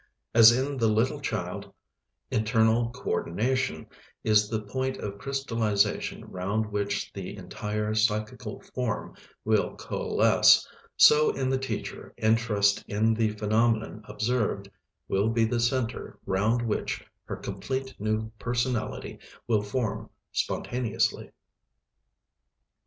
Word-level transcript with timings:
As 0.33 0.51
in 0.51 0.77
the 0.77 0.87
little 0.87 1.19
child 1.19 1.71
internal 2.31 2.89
coordination 2.89 3.85
is 4.23 4.49
the 4.49 4.63
point 4.63 4.97
of 4.97 5.19
crystallization 5.19 6.25
round 6.25 6.65
which 6.71 7.13
the 7.13 7.37
entire 7.37 7.93
psychical 7.93 8.61
form 8.73 9.15
will 9.45 9.75
coalesce, 9.75 10.67
so 10.97 11.29
in 11.29 11.49
the 11.49 11.59
teacher 11.59 12.15
interest 12.17 12.83
in 12.87 13.13
the 13.13 13.29
phenomenon 13.29 14.01
observed 14.07 14.71
will 15.07 15.29
be 15.29 15.45
the 15.45 15.59
center 15.59 16.17
round 16.25 16.63
which 16.63 17.05
her 17.25 17.35
complete 17.35 17.93
new 17.99 18.31
personality 18.39 19.19
will 19.45 19.61
form 19.61 20.09
spontaneously. 20.31 21.29